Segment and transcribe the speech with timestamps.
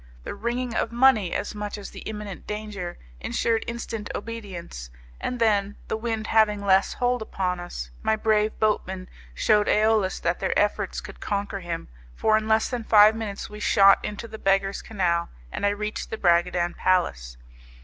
[0.23, 4.89] The ringing of money, as much as the imminent danger, ensured instant obedience,
[5.19, 10.39] and then, the wind having less hold upon us, my brave boatmen shewed AEolus that
[10.39, 14.39] their efforts could conquer him, for in less than five minutes we shot into the
[14.39, 17.37] Beggars' Canal, and I reached the Bragadin Palace.